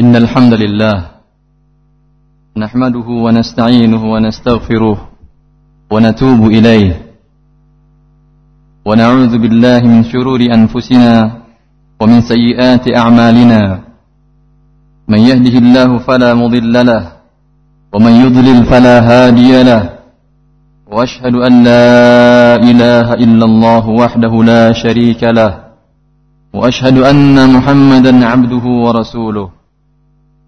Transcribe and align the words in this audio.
إن 0.00 0.12
الحمد 0.16 0.54
لله 0.62 0.96
نحمده 2.56 3.08
ونستعينه 3.24 4.02
ونستغفره 4.12 4.98
ونتوب 5.92 6.40
إليه 6.56 6.92
ونعوذ 8.88 9.32
بالله 9.38 9.80
من 9.92 10.00
شرور 10.12 10.40
أنفسنا 10.58 11.14
ومن 12.00 12.20
سيئات 12.20 12.84
أعمالنا 12.96 13.60
من 15.08 15.18
يهده 15.30 15.54
الله 15.64 15.98
فلا 15.98 16.34
مضل 16.34 16.74
له 16.86 17.02
ومن 17.94 18.12
يضلل 18.24 18.58
فلا 18.70 18.96
هادي 19.10 19.62
له 19.62 19.82
وأشهد 20.92 21.34
أن 21.34 21.52
لا 21.64 21.90
إله 22.70 23.06
إلا 23.24 23.44
الله 23.44 23.84
وحده 23.88 24.32
لا 24.44 24.72
شريك 24.72 25.22
له 25.24 25.52
وأشهد 26.54 26.96
أن 26.98 27.36
محمدا 27.56 28.12
عبده 28.26 28.64
ورسوله 28.84 29.48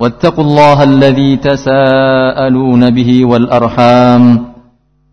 واتقوا 0.00 0.44
الله 0.44 0.82
الذي 0.82 1.36
تساءلون 1.36 2.90
به 2.90 3.24
والأرحام 3.24 4.46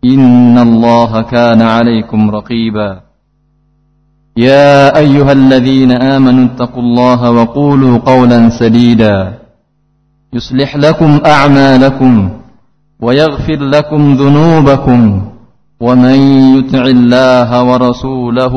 إن 0.04 0.58
الله 0.58 1.22
كان 1.22 1.62
عليكم 1.62 2.30
رقيبا. 2.30 3.00
يا 4.36 4.98
أيها 4.98 5.32
الذين 5.32 5.92
آمنوا 5.92 6.44
اتقوا 6.44 6.82
الله 6.82 7.30
وقولوا 7.30 7.98
قولا 7.98 8.48
سديدا. 8.48 9.38
يصلح 10.32 10.76
لكم 10.76 11.20
أعمالكم 11.26 12.30
ويغفر 13.00 13.60
لكم 13.60 14.14
ذنوبكم 14.14 15.22
ومن 15.80 16.18
يطع 16.58 16.84
الله 16.84 17.64
ورسوله 17.64 18.54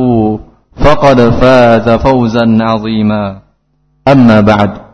فقد 0.76 1.30
فاز 1.30 1.90
فوزا 1.90 2.58
عظيما. 2.62 3.40
أما 4.08 4.42
بعد. 4.42 4.87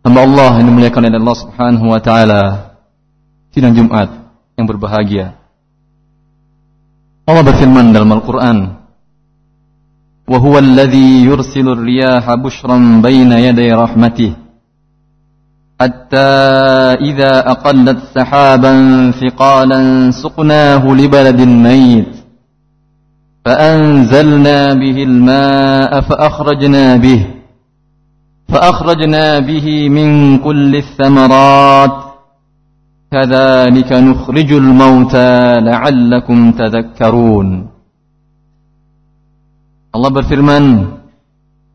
Hamba 0.00 0.20
Allah 0.24 0.50
yang 0.60 0.72
dimuliakan 0.72 1.12
oleh 1.12 1.20
Allah 1.20 1.38
Subhanahu 1.44 1.86
wa 1.92 2.00
taala 2.00 2.42
sidang 3.52 3.76
Jumat 3.76 4.08
yang 4.56 4.64
berbahagia. 4.64 5.36
Allah 7.28 7.44
berfirman 7.44 7.92
dalam 7.92 8.08
Al-Qur'an, 8.08 8.58
"Wa 10.24 10.38
huwa 10.40 10.64
alladhi 10.64 11.28
yursilu 11.28 11.76
ar-riyaha 11.76 12.32
bushran 12.40 13.04
bayna 13.04 13.44
yaday 13.44 13.68
rahmatih." 13.76 14.40
حتى 15.80 16.32
إذا 17.00 17.32
أقلت 17.56 18.12
سحابا 18.12 18.74
ثقالا 19.16 19.80
سقناه 20.12 20.84
لبلد 20.84 21.40
ميت 21.40 22.12
فأنزلنا 23.44 24.74
به 24.74 24.96
الماء 25.02 26.00
فأخرجنا 26.00 26.96
به 26.96 27.39
فأخرجنا 28.49 29.39
به 29.39 29.67
من 29.89 30.37
كل 30.39 30.71
الثمرات 30.75 31.95
كذلك 33.11 33.89
نخرج 33.93 34.49
الموتى 34.53 35.33
لعلكم 35.59 36.39
تذكرون 36.51 37.49
Allah 39.95 40.11
berfirman 40.11 40.63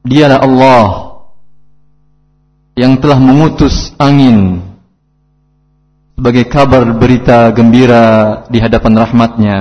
Dialah 0.04 0.40
Allah 0.44 0.84
yang 2.76 2.96
telah 3.00 3.16
mengutus 3.20 3.92
angin 4.00 4.60
sebagai 6.16 6.48
kabar 6.48 6.84
berita 6.96 7.48
gembira 7.52 8.44
di 8.52 8.60
hadapan 8.60 8.92
rahmatnya 8.96 9.58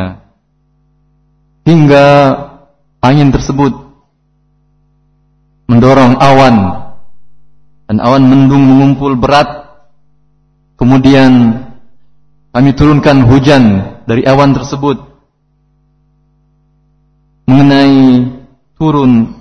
hingga 1.67 2.07
angin 2.99 3.31
tersebut 3.31 3.71
mendorong 5.71 6.19
awan 6.19 6.82
dan 7.88 7.96
awan 8.00 8.24
mendung 8.24 8.64
mengumpul 8.64 9.16
berat. 9.16 9.64
Kemudian 10.74 11.62
kami 12.50 12.70
turunkan 12.74 13.24
hujan 13.26 13.94
dari 14.04 14.26
awan 14.26 14.52
tersebut 14.52 15.00
mengenai 17.46 18.30
turun 18.74 19.32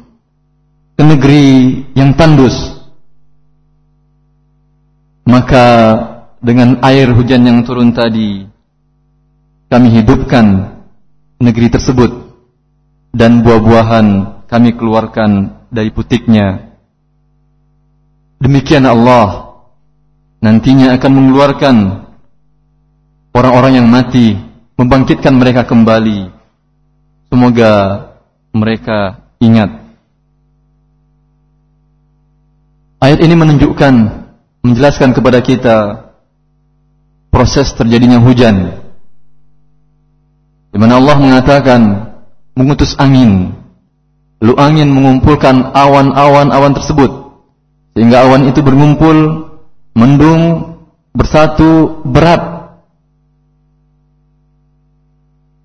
ke 0.94 1.04
negeri 1.04 1.46
yang 1.98 2.14
tandus. 2.14 2.56
Maka 5.24 5.66
dengan 6.44 6.84
air 6.84 7.10
hujan 7.16 7.48
yang 7.48 7.64
turun 7.64 7.96
tadi 7.96 8.46
kami 9.72 9.88
hidupkan 9.90 10.76
negeri 11.40 11.72
tersebut 11.72 12.12
dan 13.16 13.42
buah-buahan 13.42 14.08
kami 14.52 14.76
keluarkan 14.76 15.64
dari 15.74 15.90
putiknya 15.90 16.73
demikian 18.44 18.84
Allah. 18.84 19.56
Nantinya 20.44 20.92
akan 21.00 21.12
mengeluarkan 21.16 21.76
orang-orang 23.32 23.80
yang 23.80 23.88
mati 23.88 24.36
membangkitkan 24.76 25.32
mereka 25.32 25.64
kembali. 25.64 26.28
Semoga 27.32 27.72
mereka 28.52 29.24
ingat. 29.40 29.72
Ayat 33.00 33.20
ini 33.24 33.36
menunjukkan 33.40 33.94
menjelaskan 34.68 35.16
kepada 35.16 35.40
kita 35.40 35.78
proses 37.32 37.72
terjadinya 37.72 38.20
hujan. 38.20 38.84
Di 40.76 40.78
mana 40.80 41.00
Allah 41.00 41.16
mengatakan 41.20 41.82
mengutus 42.52 43.00
angin. 43.00 43.56
Lalu 44.44 44.54
angin 44.60 44.90
mengumpulkan 44.92 45.72
awan-awan 45.72 46.52
awan 46.52 46.76
tersebut 46.76 47.23
sehingga 47.94 48.26
awan 48.26 48.50
itu 48.50 48.60
berkumpul 48.66 49.50
mendung 49.94 50.76
bersatu 51.14 52.02
berat 52.06 52.74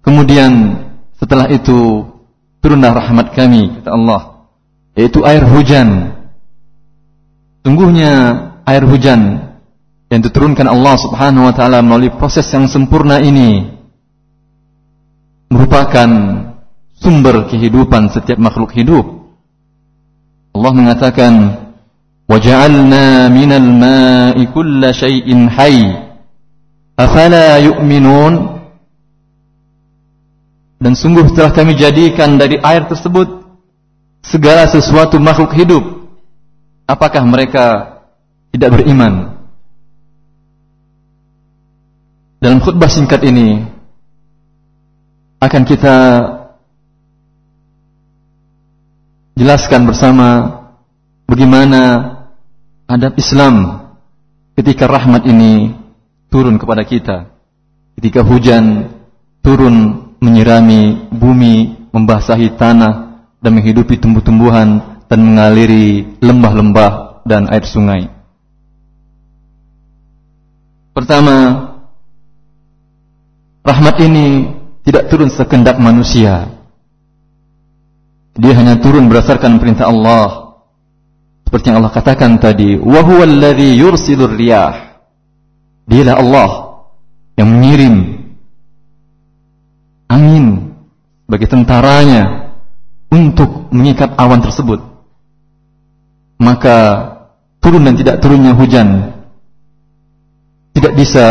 kemudian 0.05 0.85
setelah 1.17 1.49
itu 1.49 2.05
turunlah 2.61 2.93
rahmat 2.93 3.33
kami 3.33 3.81
kata 3.81 3.91
Allah 3.93 4.49
yaitu 4.93 5.25
air 5.25 5.45
hujan 5.45 6.15
sungguhnya 7.65 8.13
air 8.69 8.85
hujan 8.85 9.49
yang 10.09 10.21
diturunkan 10.25 10.69
Allah 10.69 10.97
Subhanahu 10.97 11.49
wa 11.49 11.55
taala 11.57 11.85
melalui 11.85 12.13
proses 12.13 12.49
yang 12.53 12.65
sempurna 12.69 13.21
ini 13.21 13.79
merupakan 15.49 16.09
sumber 16.97 17.49
kehidupan 17.49 18.13
setiap 18.13 18.41
makhluk 18.41 18.73
hidup. 18.73 19.07
Allah 20.57 20.73
mengatakan, 20.75 21.33
"Waja'alna 22.29 23.33
minal 23.33 23.69
ma'i 23.73 24.45
kulla 24.53 24.93
syai'in 24.93 25.49
hayy." 25.49 26.09
Afala 26.99 27.57
yu'minun? 27.63 28.59
Dan 30.79 30.93
sungguh 30.95 31.35
telah 31.35 31.51
kami 31.51 31.75
jadikan 31.75 32.39
dari 32.39 32.61
air 32.63 32.87
tersebut 32.87 33.27
segala 34.23 34.67
sesuatu 34.71 35.19
makhluk 35.19 35.51
hidup. 35.55 35.85
Apakah 36.87 37.23
mereka 37.27 37.99
tidak 38.55 38.81
beriman. 38.81 39.39
Dalam 42.39 42.63
khutbah 42.63 42.87
singkat 42.87 43.23
ini 43.27 43.67
akan 45.43 45.63
kita 45.67 45.97
jelaskan 49.39 49.87
bersama 49.87 50.59
bagaimana 51.27 52.15
adab 52.89 53.21
Islam 53.21 53.85
ketika 54.57 54.89
rahmat 54.89 55.29
ini 55.29 55.77
turun 56.33 56.57
kepada 56.57 56.83
kita. 56.83 57.29
Ketika 58.01 58.25
hujan 58.25 58.89
turun 59.45 60.09
menyirami 60.19 61.13
bumi, 61.13 61.89
membasahi 61.93 62.57
tanah 62.57 63.23
dan 63.39 63.53
menghidupi 63.55 64.01
tumbuh-tumbuhan 64.01 65.03
dan 65.07 65.21
mengaliri 65.21 66.17
lembah-lembah 66.19 67.23
dan 67.29 67.47
air 67.53 67.65
sungai. 67.69 68.09
Pertama, 70.97 71.37
rahmat 73.63 73.97
ini 74.03 74.27
tidak 74.83 75.07
turun 75.13 75.31
sekendak 75.31 75.79
manusia. 75.79 76.51
Dia 78.39 78.55
hanya 78.55 78.79
turun 78.79 79.07
berdasarkan 79.11 79.59
perintah 79.63 79.91
Allah. 79.91 80.48
Seperti 81.49 81.73
yang 81.73 81.81
Allah 81.81 81.97
katakan 81.97 82.37
tadi, 82.37 82.77
"Wa 82.77 83.01
huwal 83.01 83.41
ladzi 83.41 83.81
yursilur 83.81 84.37
riyah." 84.37 85.01
Dialah 85.89 86.21
Allah 86.21 86.51
yang 87.41 87.49
mengirim 87.49 87.97
angin 90.13 90.77
bagi 91.25 91.49
tentaranya 91.49 92.53
untuk 93.09 93.73
mengikat 93.73 94.13
awan 94.21 94.45
tersebut. 94.45 94.85
Maka 96.37 96.77
turun 97.65 97.89
dan 97.89 97.97
tidak 97.97 98.21
turunnya 98.21 98.53
hujan 98.53 99.17
tidak 100.73 100.93
bisa 100.95 101.27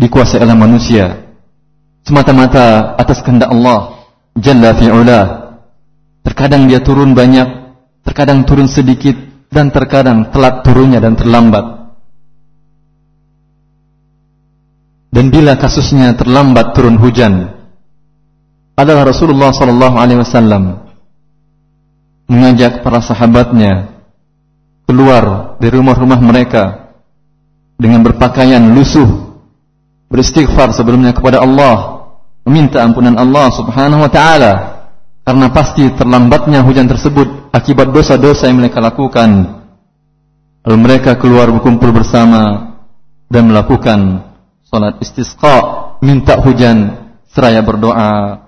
dikuasai 0.00 0.40
oleh 0.40 0.56
manusia 0.56 1.28
semata-mata 2.06 2.96
atas 2.96 3.20
kehendak 3.20 3.52
Allah 3.52 3.94
Jalla 4.36 4.76
fi'ula 4.76 5.20
terkadang 6.24 6.68
dia 6.68 6.80
turun 6.80 7.16
banyak 7.16 7.55
terkadang 8.06 8.46
turun 8.46 8.70
sedikit 8.70 9.18
dan 9.50 9.74
terkadang 9.74 10.30
telat 10.30 10.62
turunnya 10.62 11.02
dan 11.02 11.18
terlambat. 11.18 11.90
Dan 15.10 15.32
bila 15.32 15.58
kasusnya 15.58 16.14
terlambat 16.14 16.76
turun 16.76 17.00
hujan 17.02 17.50
adalah 18.76 19.08
Rasulullah 19.08 19.50
sallallahu 19.50 19.96
alaihi 19.96 20.20
wasallam 20.20 20.92
mengajak 22.28 22.84
para 22.84 23.00
sahabatnya 23.00 23.96
keluar 24.84 25.56
dari 25.56 25.72
rumah-rumah 25.72 26.20
mereka 26.20 26.92
dengan 27.80 28.04
berpakaian 28.04 28.60
lusuh 28.76 29.08
beristighfar 30.12 30.76
sebelumnya 30.76 31.16
kepada 31.16 31.40
Allah 31.40 32.06
meminta 32.44 32.84
ampunan 32.84 33.16
Allah 33.16 33.48
Subhanahu 33.56 34.04
wa 34.04 34.10
taala 34.12 34.52
karena 35.26 35.46
pasti 35.50 35.90
terlambatnya 35.96 36.62
hujan 36.62 36.86
tersebut 36.86 37.35
akibat 37.56 37.88
dosa-dosa 37.88 38.52
yang 38.52 38.60
mereka 38.60 38.84
lakukan. 38.84 39.64
Lalu 40.66 40.76
mereka 40.76 41.16
keluar 41.16 41.48
berkumpul 41.48 41.94
bersama 41.94 42.76
dan 43.32 43.48
melakukan 43.48 44.28
salat 44.66 45.00
istisqa, 45.00 45.96
minta 46.04 46.36
hujan 46.42 47.08
seraya 47.32 47.64
berdoa. 47.64 48.44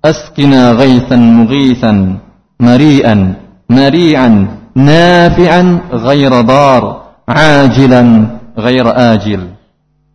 Askina 0.00 0.78
ghaithan 0.78 1.20
mughithan 1.20 2.24
mari'an 2.56 3.36
mari'an 3.68 4.34
nafi'an 4.72 5.92
ghaira 5.92 6.40
dar 6.46 6.82
ajilan 7.28 8.08
ghaira 8.56 9.12
ajil. 9.12 9.56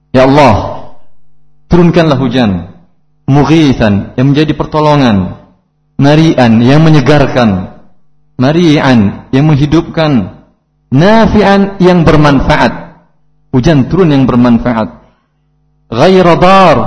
Ya 0.10 0.25
Allah, 0.25 0.89
turunkanlah 1.69 2.18
hujan 2.18 2.72
mughithan 3.30 4.16
yang 4.18 4.33
menjadi 4.33 4.54
pertolongan 4.57 5.45
marian 5.96 6.60
yang 6.62 6.82
menyegarkan 6.84 7.80
marian 8.36 9.30
yang 9.32 9.46
menghidupkan 9.48 10.44
nafi'an 10.92 11.80
yang 11.80 12.04
bermanfaat 12.04 13.00
hujan 13.56 13.88
turun 13.88 14.12
yang 14.12 14.28
bermanfaat 14.28 14.90
ghaira 15.90 16.36
dar 16.36 16.78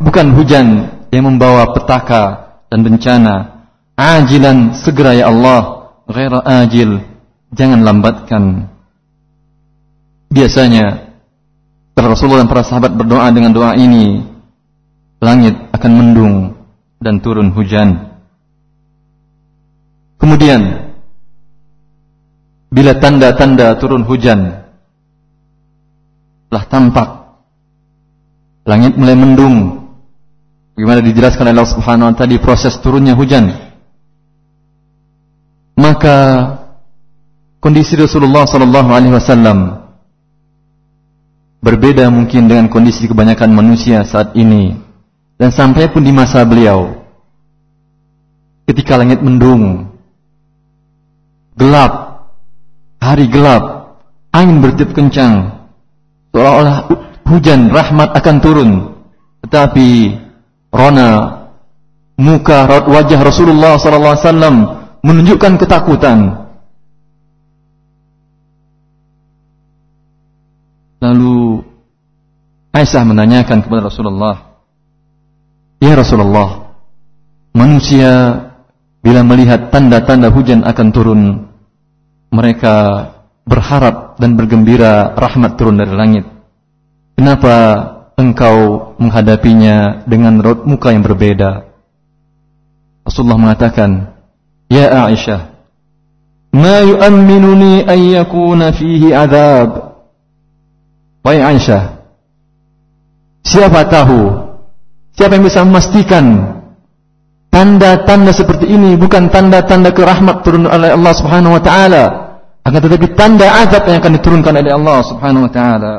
bukan 0.00 0.36
hujan 0.36 0.66
yang 1.12 1.24
membawa 1.32 1.72
petaka 1.72 2.56
dan 2.68 2.84
bencana. 2.84 3.34
Ajilan 3.96 4.76
segera 4.76 5.16
ya 5.16 5.32
Allah, 5.32 5.92
ghaira 6.04 6.44
ajil, 6.44 7.00
jangan 7.56 7.80
lambatkan. 7.80 8.68
Biasanya 10.28 11.16
Rasulullah 11.96 12.44
dan 12.44 12.52
para 12.52 12.60
sahabat 12.60 12.92
berdoa 12.92 13.32
dengan 13.32 13.56
doa 13.56 13.72
ini, 13.72 14.20
langit 15.24 15.56
akan 15.72 15.92
mendung 15.96 16.36
dan 17.00 17.24
turun 17.24 17.48
hujan. 17.56 18.15
Kemudian 20.26 20.90
bila 22.66 22.98
tanda-tanda 22.98 23.78
turun 23.78 24.02
hujan 24.02 24.58
telah 26.50 26.64
tampak 26.66 27.38
langit 28.66 28.98
mulai 28.98 29.14
mendung 29.14 29.86
Bagaimana 30.74 30.98
dijelaskan 30.98 31.46
oleh 31.46 31.54
Allah 31.54 31.72
Subhanahu 31.72 32.08
wa 32.10 32.14
taala 32.18 32.34
di 32.34 32.42
proses 32.42 32.74
turunnya 32.82 33.14
hujan. 33.14 33.48
Maka 35.78 36.16
kondisi 37.62 37.94
Rasulullah 37.94 38.50
sallallahu 38.50 38.90
alaihi 38.90 39.14
wasallam 39.14 39.88
berbeda 41.62 42.10
mungkin 42.10 42.50
dengan 42.50 42.66
kondisi 42.66 43.06
kebanyakan 43.06 43.54
manusia 43.54 44.02
saat 44.02 44.34
ini 44.34 44.74
dan 45.38 45.54
sampai 45.54 45.86
pun 45.88 46.02
di 46.02 46.10
masa 46.10 46.42
beliau 46.42 46.98
ketika 48.68 49.00
langit 49.00 49.24
mendung 49.24 49.95
gelap. 51.56 51.92
Hari 53.00 53.26
gelap. 53.28 53.64
Angin 54.32 54.60
bertiup 54.60 54.92
kencang. 54.92 55.64
Seolah-olah 56.32 56.76
hujan 57.24 57.72
rahmat 57.72 58.12
akan 58.12 58.36
turun. 58.44 58.70
Tetapi 59.44 59.88
rona 60.70 61.10
muka 62.20 62.68
wajah 62.68 63.20
Rasulullah 63.20 63.80
wasallam 63.80 64.54
menunjukkan 65.00 65.56
ketakutan. 65.60 66.48
Lalu 71.00 71.62
Aisyah 72.72 73.04
menanyakan 73.08 73.64
kepada 73.64 73.88
Rasulullah, 73.88 74.60
"Ya 75.80 75.96
Rasulullah, 75.96 76.76
manusia 77.56 78.12
bila 79.06 79.22
melihat 79.22 79.70
tanda-tanda 79.70 80.34
hujan 80.34 80.66
akan 80.66 80.88
turun, 80.90 81.22
mereka 82.34 82.74
berharap 83.46 84.18
dan 84.18 84.34
bergembira 84.34 85.14
rahmat 85.14 85.54
turun 85.54 85.78
dari 85.78 85.94
langit. 85.94 86.26
Kenapa 87.14 87.54
engkau 88.18 88.90
menghadapinya 88.98 90.02
dengan 90.10 90.42
raut 90.42 90.66
muka 90.66 90.90
yang 90.90 91.06
berbeda. 91.06 91.70
Rasulullah 93.06 93.38
mengatakan, 93.38 94.10
Ya 94.66 94.90
Aisyah, 94.90 95.54
Ma 96.50 96.82
yu'amminuni 96.82 97.86
an 97.86 98.60
fihi 98.74 99.14
adab. 99.14 100.02
Wahai 101.22 101.54
Aisyah, 101.54 102.02
siapa 103.46 103.86
tahu, 103.86 104.34
siapa 105.14 105.38
yang 105.38 105.46
bisa 105.46 105.62
memastikan 105.62 106.55
tanda-tanda 107.56 108.36
seperti 108.36 108.68
ini 108.68 109.00
bukan 109.00 109.32
tanda-tanda 109.32 109.88
kerahmat 109.88 110.44
turun 110.44 110.68
oleh 110.68 110.92
Allah 110.92 111.12
Subhanahu 111.16 111.56
wa 111.56 111.62
taala, 111.64 112.04
akan 112.68 112.80
tetapi 112.84 113.16
tanda 113.16 113.48
azab 113.64 113.88
yang 113.88 113.96
akan 114.04 114.12
diturunkan 114.20 114.54
oleh 114.60 114.72
Allah 114.76 114.98
Subhanahu 115.00 115.48
wa 115.48 115.52
taala. 115.56 115.94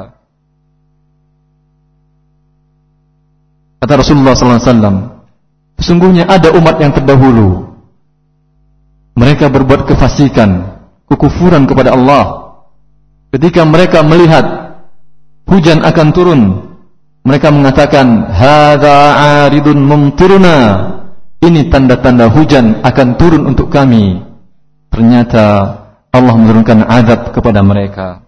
Kata 3.82 3.94
Rasulullah 3.98 4.38
SAW, 4.38 4.94
sesungguhnya 5.82 6.30
ada 6.30 6.54
umat 6.54 6.78
yang 6.78 6.94
terdahulu. 6.94 7.74
Mereka 9.18 9.50
berbuat 9.50 9.90
kefasikan, 9.90 10.78
kekufuran 11.10 11.66
kepada 11.66 11.98
Allah. 11.98 12.54
Ketika 13.34 13.66
mereka 13.66 14.06
melihat 14.06 14.78
hujan 15.50 15.82
akan 15.82 16.08
turun, 16.14 16.42
mereka 17.26 17.50
mengatakan, 17.50 18.30
Hada 18.30 18.98
aridun 19.50 19.82
mumtiruna. 19.82 20.97
Ini 21.38 21.70
tanda-tanda 21.70 22.34
hujan 22.34 22.82
akan 22.82 23.08
turun 23.16 23.44
untuk 23.46 23.70
kami. 23.70 24.26
Ternyata 24.90 25.46
Allah 26.10 26.34
menurunkan 26.34 26.82
azab 26.90 27.30
kepada 27.30 27.62
mereka. 27.62 28.26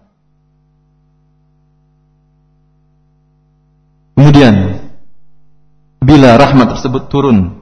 Kemudian 4.14 4.84
bila 6.04 6.36
rahmat 6.36 6.76
tersebut 6.76 7.08
turun 7.08 7.56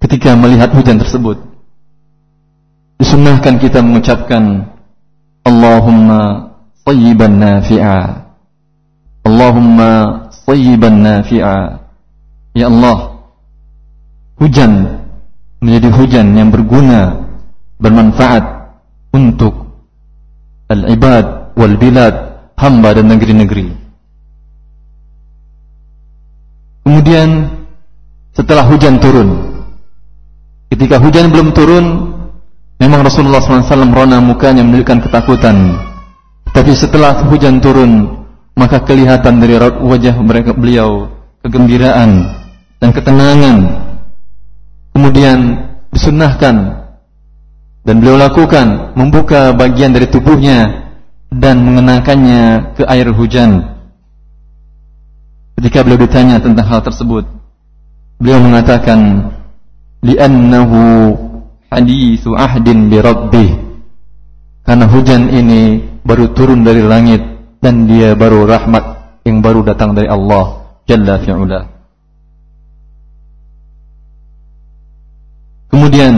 ketika 0.00 0.32
melihat 0.34 0.72
hujan 0.72 0.96
tersebut 0.96 1.38
disunnahkan 2.96 3.60
kita 3.60 3.84
mengucapkan 3.84 4.72
Allahumma 5.44 6.54
tayyiban 6.88 7.36
nafi'a 7.36 8.30
Allahumma 9.28 9.90
tayyiban 10.48 11.04
nafi'a 11.04 11.84
Ya 12.56 12.72
Allah 12.72 13.11
hujan 14.42 14.98
menjadi 15.62 15.88
hujan 15.94 16.26
yang 16.34 16.50
berguna 16.50 17.22
bermanfaat 17.78 18.42
untuk 19.14 19.54
al-ibad 20.66 21.54
wal 21.54 21.74
bilad 21.78 22.14
hamba 22.58 22.90
dan 22.98 23.06
negeri-negeri 23.14 23.82
Kemudian 26.82 27.46
setelah 28.34 28.66
hujan 28.66 28.98
turun, 28.98 29.38
ketika 30.66 30.98
hujan 30.98 31.30
belum 31.30 31.54
turun, 31.54 32.10
memang 32.82 33.06
Rasulullah 33.06 33.38
SAW 33.38 33.94
rona 33.94 34.18
mukanya 34.18 34.66
menunjukkan 34.66 35.06
ketakutan. 35.06 35.78
Tapi 36.50 36.74
setelah 36.74 37.22
hujan 37.30 37.62
turun, 37.62 38.22
maka 38.58 38.82
kelihatan 38.82 39.38
dari 39.38 39.56
wajah 39.62 40.14
mereka 40.20 40.52
beliau 40.58 41.06
kegembiraan 41.46 42.34
dan 42.82 42.90
ketenangan. 42.90 43.58
Kemudian 44.92 45.38
disunnahkan 45.92 46.56
dan 47.82 47.94
beliau 47.98 48.20
lakukan 48.20 48.94
membuka 48.94 49.50
bagian 49.56 49.90
dari 49.90 50.06
tubuhnya 50.06 50.88
dan 51.32 51.64
mengenakannya 51.64 52.76
ke 52.76 52.82
air 52.84 53.08
hujan. 53.10 53.72
Ketika 55.56 55.80
beliau 55.82 56.00
ditanya 56.04 56.36
tentang 56.38 56.66
hal 56.68 56.80
tersebut, 56.84 57.24
beliau 58.20 58.38
mengatakan, 58.44 59.32
"Li'annahu 60.04 60.80
hadithu 61.72 62.36
ahdin 62.36 62.92
bi 62.92 62.98
rabbih." 63.00 63.50
Karena 64.62 64.86
hujan 64.86 65.32
ini 65.32 65.82
baru 66.06 66.30
turun 66.36 66.62
dari 66.62 66.84
langit 66.84 67.22
dan 67.58 67.90
dia 67.90 68.14
baru 68.14 68.46
rahmat 68.46 69.18
yang 69.26 69.42
baru 69.42 69.66
datang 69.66 69.94
dari 69.94 70.06
Allah 70.06 70.62
Jalla 70.86 71.18
fi'ula. 71.22 71.71
Kemudian 75.72 76.14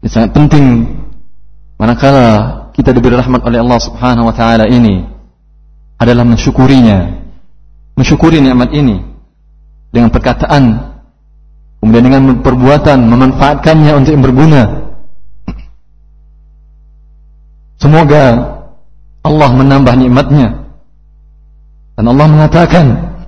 ini 0.00 0.08
sangat 0.08 0.32
penting 0.32 0.96
manakala 1.76 2.28
kita 2.72 2.96
diberi 2.96 3.20
rahmat 3.20 3.44
oleh 3.44 3.60
Allah 3.60 3.80
Subhanahu 3.84 4.32
wa 4.32 4.34
taala 4.34 4.64
ini 4.72 5.04
adalah 6.00 6.24
mensyukurinya. 6.24 7.20
Mensyukuri 7.94 8.40
nikmat 8.40 8.74
ini 8.74 8.98
dengan 9.94 10.10
perkataan 10.10 10.96
kemudian 11.78 12.04
dengan 12.10 12.22
perbuatan 12.42 12.98
memanfaatkannya 13.12 13.92
untuk 13.94 14.12
yang 14.16 14.24
berguna. 14.24 14.62
Semoga 17.76 18.24
Allah 19.20 19.50
menambah 19.52 19.94
nikmatnya 20.00 20.48
dan 21.94 22.04
Allah 22.08 22.26
mengatakan 22.26 22.86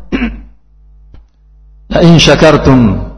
La 1.92 2.00
in 2.02 2.18
syakartum 2.18 3.14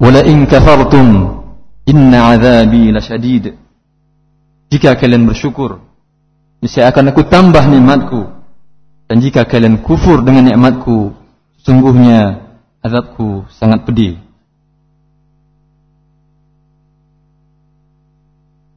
la 0.00 0.20
in 0.24 0.46
kafartum 0.46 1.08
inna 1.84 2.18
azabi 2.32 2.92
lasyadid 2.92 3.52
Jika 4.68 4.96
kalian 4.96 5.24
bersyukur 5.28 5.80
saya 6.64 6.90
akan 6.90 7.14
aku 7.14 7.22
tambah 7.28 7.64
nikmatku. 7.68 8.20
Dan 9.08 9.24
jika 9.24 9.48
kalian 9.48 9.80
kufur 9.80 10.20
dengan 10.20 10.44
nikmatku 10.52 11.16
sungguhnya 11.64 12.44
azabku 12.84 13.48
sangat 13.48 13.88
pedih. 13.88 14.20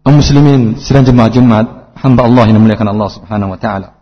Kaum 0.07 0.17
muslimin 0.23 0.79
sidang 0.79 1.03
jemaah 1.03 1.29
Jumat 1.29 1.67
hamba 1.99 2.25
Allah 2.25 2.47
yang 2.47 2.63
memuliakan 2.63 2.89
Allah 2.95 3.09
Subhanahu 3.11 3.53
wa 3.53 3.59
taala 3.59 4.00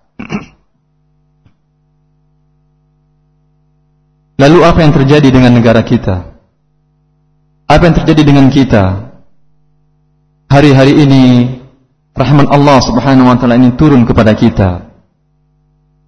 Lalu 4.40 4.64
apa 4.64 4.80
yang 4.80 4.96
terjadi 4.96 5.28
dengan 5.36 5.52
negara 5.52 5.84
kita? 5.84 6.32
Apa 7.68 7.92
yang 7.92 7.96
terjadi 8.00 8.24
dengan 8.24 8.48
kita? 8.48 9.12
Hari-hari 10.48 10.96
ini 10.96 11.24
rahmat 12.16 12.48
Allah 12.48 12.80
Subhanahu 12.80 13.28
wa 13.28 13.36
taala 13.36 13.60
ini 13.60 13.76
turun 13.76 14.08
kepada 14.08 14.32
kita. 14.32 14.88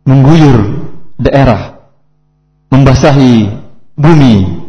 Mengguyur 0.07 0.57
daerah, 1.19 1.75
membasahi 2.71 3.51
bumi 3.99 4.63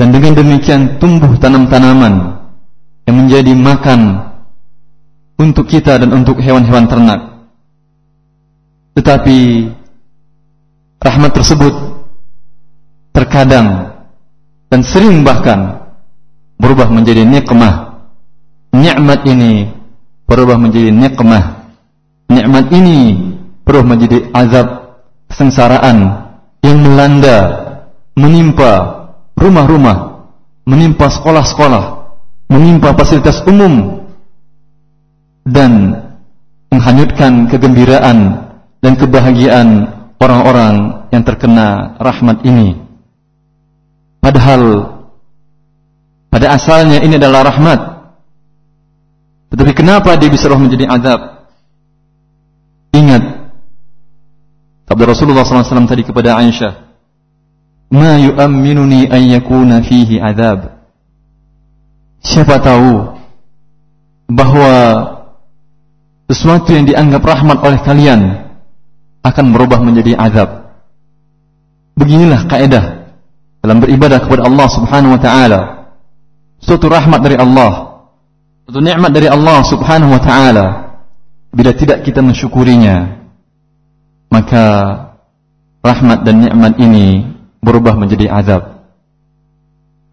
dan 0.00 0.08
dengan 0.08 0.32
demikian 0.40 0.96
tumbuh 0.96 1.36
tanam-tanaman 1.36 2.48
yang 3.04 3.16
menjadi 3.24 3.52
makan 3.52 4.24
untuk 5.36 5.68
kita 5.68 6.00
dan 6.00 6.10
untuk 6.16 6.40
hewan-hewan 6.40 6.88
ternak. 6.88 7.20
Tetapi 8.96 9.38
rahmat 10.98 11.30
tersebut 11.30 11.87
terkadang 13.18 13.98
dan 14.70 14.80
sering 14.86 15.26
bahkan 15.26 15.90
berubah 16.54 16.86
menjadi 16.86 17.26
nikmah. 17.26 17.98
Nikmat 18.70 19.26
ini 19.26 19.74
berubah 20.30 20.54
menjadi 20.54 20.94
nikmah. 20.94 21.66
Nikmat 22.30 22.70
ini 22.70 22.98
berubah 23.66 23.98
menjadi 23.98 24.30
azab 24.30 24.68
kesengsaraan 25.26 25.98
yang 26.62 26.78
melanda, 26.78 27.38
menimpa 28.14 28.72
rumah-rumah, 29.34 30.30
menimpa 30.62 31.10
sekolah-sekolah, 31.10 31.84
menimpa 32.54 32.94
fasilitas 32.94 33.42
umum 33.50 34.04
dan 35.42 36.04
menghanyutkan 36.70 37.50
kegembiraan 37.50 38.18
dan 38.78 38.92
kebahagiaan 38.94 39.68
orang-orang 40.22 41.08
yang 41.10 41.22
terkena 41.24 41.98
rahmat 41.98 42.44
ini. 42.46 42.87
Padahal 44.18 44.62
pada 46.28 46.54
asalnya 46.54 47.00
ini 47.00 47.16
adalah 47.16 47.48
rahmat. 47.48 47.80
Tetapi 49.48 49.72
kenapa 49.72 50.14
dia 50.20 50.28
bisa 50.28 50.50
menjadi 50.52 50.84
azab? 50.86 51.48
Ingat 52.92 53.22
sabda 54.88 55.04
Rasulullah 55.08 55.44
SAW 55.44 55.88
tadi 55.88 56.04
kepada 56.04 56.36
Aisyah, 56.36 56.72
"Ma 57.94 58.20
yu'amminuni 58.20 59.08
an 59.08 59.22
yakuna 59.24 59.80
fihi 59.80 60.20
azab." 60.20 60.78
Siapa 62.20 62.60
tahu 62.60 63.18
bahwa 64.28 64.74
sesuatu 66.28 66.74
yang 66.74 66.84
dianggap 66.84 67.24
rahmat 67.24 67.58
oleh 67.64 67.80
kalian 67.80 68.20
akan 69.24 69.46
berubah 69.54 69.80
menjadi 69.80 70.12
azab. 70.18 70.68
Beginilah 71.96 72.44
kaidah 72.46 72.97
dalam 73.68 73.84
beribadah 73.84 74.24
kepada 74.24 74.48
Allah 74.48 74.68
Subhanahu 74.72 75.12
wa 75.12 75.20
taala. 75.20 75.60
Suatu 76.56 76.88
rahmat 76.88 77.20
dari 77.20 77.36
Allah, 77.36 78.00
suatu 78.64 78.80
nikmat 78.80 79.12
dari 79.12 79.28
Allah 79.28 79.60
Subhanahu 79.60 80.16
wa 80.16 80.22
taala. 80.24 80.66
Bila 81.52 81.76
tidak 81.76 82.00
kita 82.00 82.24
mensyukurinya, 82.24 83.28
maka 84.32 84.64
rahmat 85.84 86.24
dan 86.24 86.48
nikmat 86.48 86.80
ini 86.80 87.28
berubah 87.60 87.92
menjadi 87.92 88.32
azab. 88.32 88.88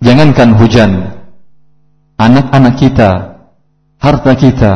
Jangankan 0.03 0.59
hujan, 0.59 0.91
anak-anak 2.19 2.75
kita, 2.75 3.39
harta 4.03 4.31
kita, 4.35 4.73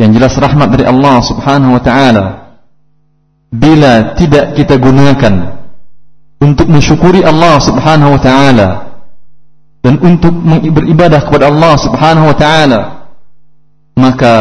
yang 0.00 0.16
jelas 0.16 0.32
rahmat 0.40 0.72
dari 0.72 0.88
Allah 0.88 1.20
Subhanahu 1.20 1.76
wa 1.76 1.82
taala 1.84 2.26
bila 3.52 4.16
tidak 4.16 4.56
kita 4.56 4.80
gunakan 4.80 5.59
untuk 6.40 6.66
mensyukuri 6.66 7.20
Allah 7.20 7.60
Subhanahu 7.60 8.16
wa 8.16 8.20
taala. 8.20 8.68
Dan 9.80 9.96
untuk 10.00 10.32
beribadah 10.72 11.20
kepada 11.24 11.52
Allah 11.52 11.74
Subhanahu 11.76 12.26
wa 12.32 12.36
taala. 12.36 12.80
Maka 14.00 14.34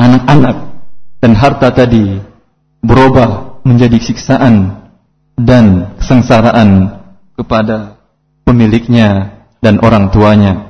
anak-anak 0.00 0.56
dan 1.20 1.32
harta 1.36 1.68
tadi 1.72 2.20
berubah 2.80 3.60
menjadi 3.64 4.00
siksaan 4.00 4.88
dan 5.36 5.96
kesengsaraan 6.00 7.00
kepada 7.36 8.00
pemiliknya 8.48 9.36
dan 9.60 9.76
orang 9.84 10.08
tuanya. 10.08 10.64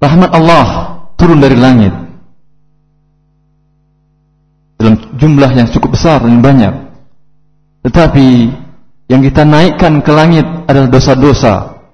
Rahmat 0.00 0.32
Allah 0.32 0.68
turun 1.20 1.44
dari 1.44 1.60
langit 1.60 1.92
dalam 4.80 4.96
jumlah 5.20 5.50
yang 5.52 5.68
cukup 5.68 5.92
besar 5.92 6.24
dan 6.24 6.40
banyak. 6.40 6.72
Tetapi 7.84 8.28
yang 9.12 9.20
kita 9.20 9.44
naikkan 9.44 10.00
ke 10.00 10.08
langit 10.08 10.48
adalah 10.64 10.88
dosa-dosa 10.88 11.84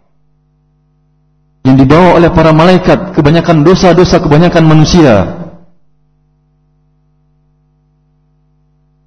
yang 1.66 1.74
dibawa 1.74 2.14
oleh 2.14 2.30
para 2.30 2.54
malaikat, 2.54 3.10
kebanyakan 3.10 3.66
dosa-dosa 3.66 4.22
kebanyakan 4.22 4.64
manusia. 4.70 5.34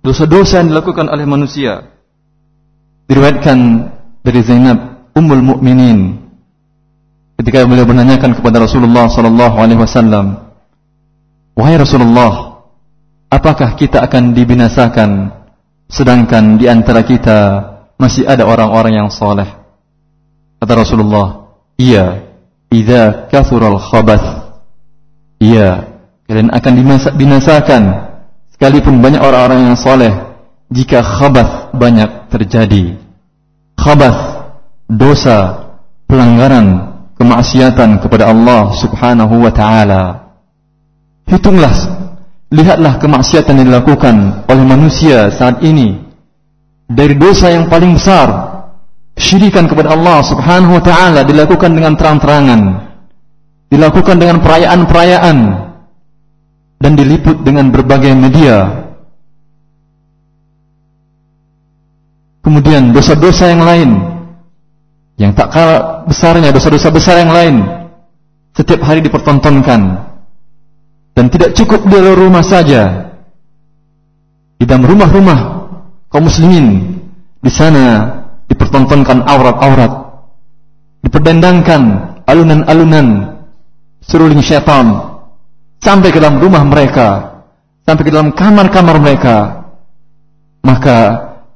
Dosa-dosa 0.04 0.60
yang 0.60 0.76
dilakukan 0.76 1.08
oleh 1.08 1.24
manusia 1.24 1.88
diriwayatkan 3.08 3.58
dari 4.28 4.40
Zainab 4.44 5.08
Ummul 5.16 5.44
Mukminin 5.44 6.20
ketika 7.40 7.64
beliau 7.64 7.88
menanyakan 7.88 8.36
kepada 8.36 8.60
Rasulullah 8.60 9.08
sallallahu 9.08 9.56
alaihi 9.56 9.80
wasallam, 9.80 10.40
"Wahai 11.56 11.80
Rasulullah, 11.80 12.49
apakah 13.30 13.78
kita 13.78 14.02
akan 14.04 14.34
dibinasakan 14.34 15.32
sedangkan 15.90 16.58
di 16.58 16.70
antara 16.70 17.02
kita 17.02 17.40
masih 17.96 18.26
ada 18.26 18.46
orang-orang 18.46 19.00
yang 19.00 19.10
saleh?" 19.10 19.48
Kata 20.60 20.74
Rasulullah, 20.76 21.56
"Iya, 21.80 22.28
idza 22.74 23.32
kathural 23.32 23.80
khabath." 23.80 24.52
Iya, 25.40 25.96
kalian 26.28 26.52
akan 26.52 26.74
dibinasakan 27.16 27.84
sekalipun 28.52 29.00
banyak 29.00 29.24
orang-orang 29.24 29.72
yang 29.72 29.78
saleh 29.80 30.12
jika 30.68 31.00
khabath 31.00 31.72
banyak 31.72 32.28
terjadi. 32.28 33.00
Khabath, 33.80 34.52
dosa, 34.92 35.72
pelanggaran 36.12 36.92
kemaksiatan 37.16 38.04
kepada 38.04 38.28
Allah 38.28 38.76
Subhanahu 38.76 39.48
wa 39.48 39.52
taala. 39.56 40.04
Hitunglah, 41.30 41.72
lihatlah 42.50 42.98
kemaksiatan 42.98 43.62
yang 43.62 43.68
dilakukan 43.70 44.46
oleh 44.50 44.66
manusia 44.66 45.30
saat 45.30 45.62
ini. 45.62 46.02
Dari 46.90 47.14
dosa 47.14 47.54
yang 47.54 47.70
paling 47.70 47.94
besar, 47.94 48.28
syirikan 49.14 49.70
kepada 49.70 49.94
Allah 49.94 50.26
Subhanahu 50.26 50.82
wa 50.82 50.84
taala 50.84 51.22
dilakukan 51.22 51.70
dengan 51.78 51.94
terang-terangan, 51.94 52.62
dilakukan 53.70 54.18
dengan 54.18 54.42
perayaan-perayaan 54.42 55.38
dan 56.82 56.92
diliput 56.98 57.46
dengan 57.46 57.70
berbagai 57.70 58.18
media. 58.18 58.90
Kemudian 62.42 62.90
dosa-dosa 62.90 63.54
yang 63.54 63.62
lain 63.62 63.90
yang 65.22 65.36
tak 65.38 65.54
kalah 65.54 66.02
besarnya 66.10 66.50
dosa-dosa 66.50 66.90
besar 66.90 67.22
yang 67.22 67.30
lain 67.30 67.56
setiap 68.58 68.82
hari 68.82 69.04
dipertontonkan 69.06 70.09
dan 71.14 71.26
tidak 71.30 71.56
cukup 71.58 71.86
di 71.88 71.94
dalam 71.98 72.16
rumah 72.16 72.44
saja 72.46 73.10
di 74.60 74.68
dalam 74.68 74.84
rumah-rumah 74.84 75.40
kaum 76.12 76.28
muslimin 76.28 77.00
di 77.40 77.48
sana 77.48 78.20
dipertontonkan 78.52 79.24
aurat-aurat, 79.24 79.94
diperdendangkan 81.06 81.82
alunan-alunan 82.28 83.40
seruling 84.04 84.44
syaitan 84.44 85.16
sampai 85.80 86.12
ke 86.12 86.20
dalam 86.20 86.44
rumah 86.44 86.66
mereka, 86.68 87.40
sampai 87.88 88.04
ke 88.04 88.12
dalam 88.12 88.36
kamar-kamar 88.36 89.00
mereka. 89.00 89.38
Maka 90.60 90.98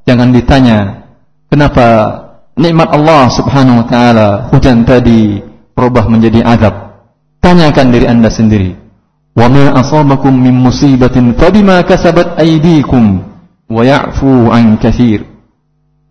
jangan 0.07 0.31
ditanya 0.31 1.03
kenapa 1.51 1.87
nikmat 2.55 2.87
Allah 2.87 3.27
Subhanahu 3.35 3.83
wa 3.83 3.85
taala 3.91 4.27
hujan 4.47 4.87
tadi 4.87 5.43
berubah 5.75 6.07
menjadi 6.07 6.39
azab. 6.45 7.03
Tanyakan 7.43 7.91
diri 7.91 8.07
Anda 8.07 8.31
sendiri. 8.31 8.82
Asabakum 9.33 10.29
min 10.29 10.53
musibatin 10.53 11.33
fabima 11.33 11.81
kasabat 11.81 12.37
aydikum 12.37 13.25
wa 13.65 13.81
ya'fu 13.81 14.53
an 14.53 14.77
katsir. 14.77 15.25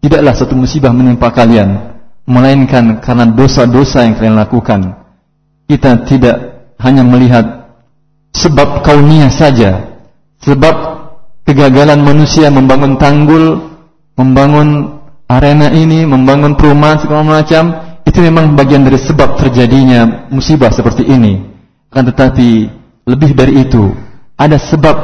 Tidaklah 0.02 0.34
satu 0.34 0.58
musibah 0.58 0.90
menimpa 0.90 1.30
kalian 1.30 1.94
Melainkan 2.26 2.98
karena 2.98 3.22
dosa-dosa 3.30 4.02
yang 4.02 4.18
kalian 4.18 4.34
lakukan. 4.34 4.98
Kita 5.70 6.02
tidak 6.02 6.36
hanya 6.82 7.06
melihat 7.06 7.70
Sebab 8.34 8.82
kauniyah 8.82 9.30
saja 9.30 9.78
Sebab 10.42 10.74
kegagalan 11.46 12.02
manusia 12.02 12.50
membangun 12.50 12.98
tanggul 12.98 13.62
Membangun 14.18 14.98
arena 15.30 15.70
ini 15.70 16.02
Membangun 16.02 16.58
perumahan 16.58 16.98
segala 16.98 17.22
macam. 17.38 17.70
Itu 18.02 18.18
memang 18.18 18.58
bagian 18.58 18.82
dari 18.82 18.98
sebab 18.98 19.38
terjadinya 19.38 20.26
musibah 20.34 20.74
seperti 20.74 21.06
ini. 21.06 21.46
Kan 21.86 22.10
tetapi 22.10 22.81
lebih 23.08 23.34
dari 23.34 23.66
itu 23.66 23.92
Ada 24.38 24.58
sebab 24.58 24.96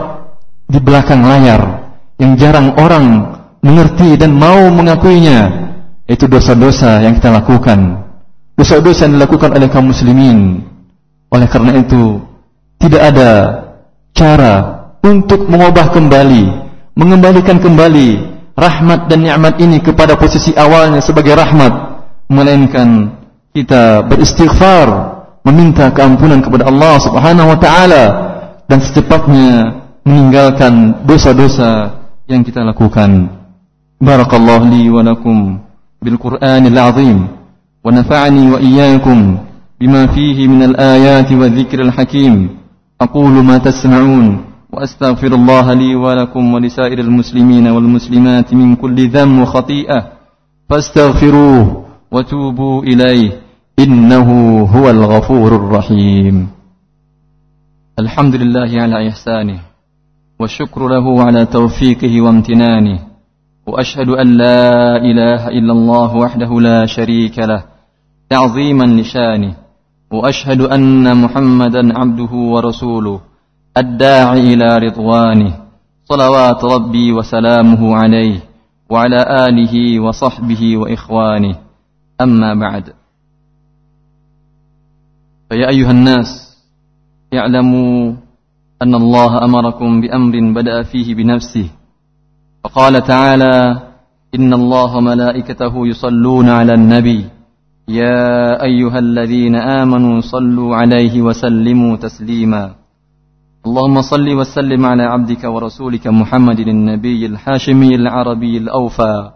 di 0.69 0.79
belakang 0.79 1.23
layar 1.23 1.91
Yang 2.19 2.33
jarang 2.43 2.75
orang 2.79 3.07
mengerti 3.63 4.15
dan 4.15 4.35
mau 4.35 4.71
mengakuinya 4.71 5.69
itu 6.09 6.25
dosa-dosa 6.25 7.05
yang 7.05 7.21
kita 7.21 7.29
lakukan. 7.29 8.01
Dosa-dosa 8.57 9.05
yang 9.05 9.21
dilakukan 9.21 9.53
oleh 9.53 9.69
kaum 9.69 9.93
muslimin. 9.93 10.65
Oleh 11.29 11.45
karena 11.45 11.77
itu 11.77 12.17
tidak 12.81 13.13
ada 13.13 13.31
cara 14.17 14.55
untuk 15.05 15.47
mengubah 15.47 15.93
kembali 15.93 16.45
mengembalikan 16.99 17.63
kembali 17.63 18.09
rahmat 18.59 19.07
dan 19.07 19.23
nikmat 19.23 19.55
ini 19.63 19.79
kepada 19.79 20.19
posisi 20.19 20.51
awalnya 20.59 20.99
sebagai 20.99 21.39
rahmat 21.39 21.71
melainkan 22.27 23.15
kita 23.55 24.03
beristighfar 24.07 25.18
meminta 25.49 25.89
keampunan 25.89 26.45
kepada 26.45 26.69
Allah 26.69 27.01
Subhanahu 27.01 27.49
wa 27.57 27.59
taala 27.59 28.05
dan 28.69 28.79
secepatnya 28.85 29.81
meninggalkan 30.05 31.05
dosa-dosa 31.09 32.05
yang 32.29 32.45
kita 32.45 32.61
lakukan. 32.61 33.33
Barakallahu 33.99 34.69
li 34.69 34.93
wa 34.93 35.03
lakum 35.03 35.59
bil 35.99 36.17
Qur'anil 36.21 36.77
Azim 36.77 37.27
wa 37.81 37.89
nafa'ani 37.89 38.45
wa 38.53 38.59
iyyakum 38.61 39.41
bima 39.81 40.07
fihi 40.13 40.45
min 40.47 40.71
al-ayat 40.71 41.33
wa 41.33 41.49
dzikril 41.49 41.91
hakim. 41.91 42.61
Aqulu 43.01 43.41
ma 43.41 43.57
tasma'un 43.59 44.45
wa 44.69 44.85
astaghfirullah 44.85 45.65
li 45.73 45.97
wa 45.97 46.13
lakum 46.13 46.45
wa 46.45 46.61
lisairil 46.61 47.09
muslimin 47.09 47.65
wal 47.73 47.89
muslimat 47.89 48.53
min 48.53 48.77
kulli 48.77 49.09
dhanb 49.09 49.41
wa 49.41 49.49
khati'ah 49.49 50.03
fastaghfiruhu 50.69 51.89
wa 52.13 52.21
tubu 52.21 52.85
ilayhi 52.85 53.48
إنه 53.79 54.29
هو 54.75 54.91
الغفور 54.91 55.57
الرحيم. 55.57 56.49
الحمد 57.99 58.35
لله 58.35 58.83
على 58.83 59.09
إحسانه 59.09 59.59
والشكر 60.41 60.89
له 60.89 61.23
على 61.23 61.47
توفيقه 61.47 62.21
وامتنانه 62.21 62.99
وأشهد 63.67 64.09
أن 64.09 64.29
لا 64.37 64.97
إله 64.97 65.49
إلا 65.49 65.73
الله 65.73 66.17
وحده 66.17 66.61
لا 66.61 66.87
شريك 66.87 67.39
له 67.39 67.63
تعظيما 68.31 68.85
لشانه 68.85 69.55
وأشهد 70.13 70.61
أن 70.61 71.17
محمدا 71.23 71.99
عبده 71.99 72.33
ورسوله 72.35 73.21
الداعي 73.77 74.55
إلى 74.55 74.79
رضوانه 74.79 75.53
صلوات 76.05 76.65
ربي 76.65 77.13
وسلامه 77.13 77.97
عليه 77.97 78.39
وعلى 78.91 79.21
آله 79.47 80.01
وصحبه 80.01 80.77
وإخوانه. 80.77 81.57
أما 82.21 82.55
بعد. 82.55 82.85
فيا 85.49 85.69
أيها 85.69 85.91
الناس 85.91 86.57
اعلموا 87.35 88.13
أن 88.83 88.95
الله 88.95 89.45
أمركم 89.45 90.01
بأمر 90.01 90.53
بدأ 90.53 90.83
فيه 90.83 91.15
بنفسه. 91.15 91.71
فقال 92.65 93.03
تعالى 93.03 93.83
إن 94.35 94.53
الله 94.55 95.01
ملائكته 95.01 95.87
يصلون 95.87 96.49
على 96.49 96.75
النبي. 96.75 97.27
يا 97.89 98.63
أيها 98.63 98.99
الذين 98.99 99.57
آمنوا 99.57 100.21
صلوا 100.21 100.77
عليه 100.77 101.23
وسلموا 101.23 101.97
تسليما. 101.97 102.75
اللهم 103.67 104.03
صل 104.03 104.29
وسلم 104.29 104.87
على 104.87 105.03
عبدك 105.03 105.45
ورسولك 105.45 106.07
محمد 106.07 106.59
النبي 106.61 107.27
الحاشمي 107.27 107.95
العربي 107.95 108.59
الأوفى. 108.59 109.31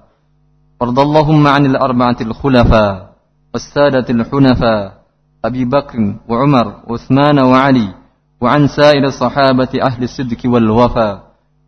وارض 0.81 0.98
اللهم 1.01 1.46
عن 1.46 1.66
الأربعة 1.66 2.16
الخلفاء 2.20 3.12
والسادة 3.55 4.07
الحنفاء. 4.11 5.02
أبي 5.44 5.64
بكر 5.64 5.98
وعمر 6.28 6.66
وعثمان 6.88 7.38
وعلي 7.38 7.88
وعن 8.40 8.66
سائر 8.66 9.05
الصحابة 9.05 9.68
أهل 9.83 10.02
الصدق 10.02 10.38
والوفا 10.44 11.22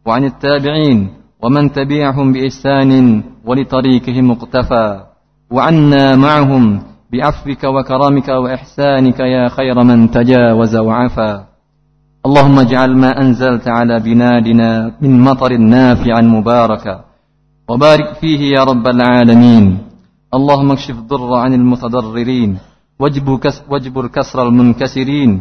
وعن 0.06 0.24
التابعين 0.24 1.08
ومن 1.42 1.72
تبعهم 1.72 2.32
بإحسان 2.32 3.22
ولطريقهم 3.44 4.30
اقتفى 4.30 5.00
وعنا 5.50 6.16
معهم 6.16 6.82
بعفوك 7.12 7.64
وكرمك 7.64 8.28
وإحسانك 8.28 9.20
يا 9.20 9.48
خير 9.48 9.82
من 9.84 10.10
تجاوز 10.10 10.76
وعفى 10.76 11.44
اللهم 12.26 12.58
اجعل 12.58 12.96
ما 12.96 13.20
أنزلت 13.20 13.68
على 13.68 14.00
بنادنا 14.00 14.92
من 15.00 15.20
مطر 15.20 15.56
نافعا 15.56 16.20
مباركا 16.20 17.04
وبارك 17.68 18.12
فيه 18.20 18.40
يا 18.56 18.64
رب 18.64 18.87
العالمين 18.87 19.78
اللهم 20.34 20.70
اكشف 20.72 20.96
الضر 20.98 21.34
عن 21.34 21.54
المتضررين 21.54 22.58
واجبر 22.98 24.07
كسر 24.07 24.48
المنكسرين 24.48 25.40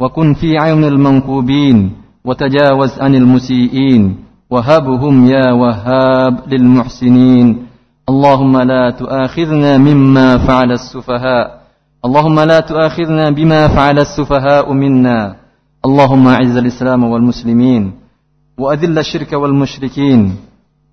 وكن 0.00 0.34
في 0.34 0.58
عون 0.58 0.84
المنكوبين 0.84 1.92
وتجاوز 2.24 2.98
عن 3.00 3.14
المسيئين 3.14 4.16
وهبهم 4.50 5.26
يا 5.26 5.52
وهاب 5.52 6.34
للمحسنين. 6.52 7.66
اللهم 8.08 8.56
لا 8.58 8.90
تؤاخذنا 8.90 9.78
مما 9.78 10.38
فعل 10.38 10.72
السفهاء 10.72 11.60
اللهم 12.04 12.40
لا 12.40 12.60
تؤاخذنا 12.60 13.30
بما 13.30 13.68
فعل 13.68 13.98
السفهاء 13.98 14.72
منا. 14.72 15.36
اللهم 15.84 16.28
أعز 16.28 16.56
الإسلام 16.56 17.04
والمسلمين 17.04 17.92
وأذل 18.58 18.98
الشرك 18.98 19.32
والمشركين 19.32 20.36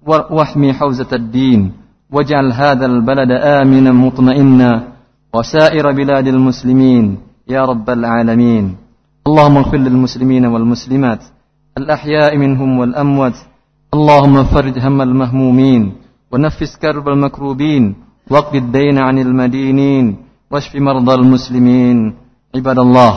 واحمي 0.07 0.73
حوزة 0.73 1.11
الدين 1.13 1.71
واجعل 2.11 2.51
هذا 2.51 2.85
البلد 2.85 3.31
آمنا 3.31 3.91
مطمئنا. 3.91 4.90
وسائر 5.33 5.91
بلاد 5.91 6.27
المسلمين 6.27 7.05
يا 7.47 7.61
رب 7.65 7.89
العالمين. 7.89 8.75
اللهم 9.27 9.57
اغفر 9.57 9.77
للمسلمين 9.77 10.45
والمسلمات 10.45 11.21
الأحياء 11.77 12.37
منهم 12.37 12.79
والأموات. 12.79 13.37
اللهم 13.93 14.43
فرج 14.43 14.75
هم 14.79 15.01
المهمومين 15.01 15.83
ونفس 16.31 16.71
كرب 16.81 17.07
المكروبين 17.07 17.95
واقض 18.31 18.55
الدين 18.55 18.97
عن 18.97 19.19
المدينين 19.19 20.05
واشف 20.51 20.75
مرضى 20.75 21.13
المسلمين. 21.13 21.97
عباد 22.55 22.79
الله 22.79 23.13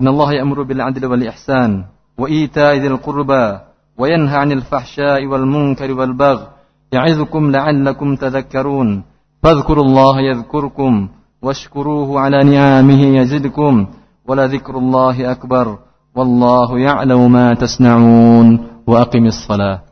إن 0.00 0.08
الله 0.08 0.32
يأمر 0.32 0.62
بالعدل 0.62 1.06
والإحسان 1.06 1.84
وإيتاء 2.18 2.76
ذي 2.76 2.86
القربى 2.86 3.46
وينهى 3.98 4.36
عن 4.36 4.52
الفحشاء 4.52 5.26
والمنكر 5.26 5.92
والبغي. 5.92 6.46
يعظكم 6.92 7.50
لعلكم 7.50 8.16
تذكرون. 8.16 9.02
فاذكروا 9.46 9.84
الله 9.84 10.20
يذكركم 10.20 11.08
واشكروه 11.42 12.20
على 12.20 12.44
نعمه 12.44 13.02
يزدكم 13.18 13.86
ولذكر 14.28 14.78
الله 14.78 15.32
أكبر 15.32 15.78
والله 16.16 16.78
يعلم 16.78 17.32
ما 17.32 17.54
تصنعون 17.54 18.46
وأقم 18.86 19.26
الصلاة 19.26 19.82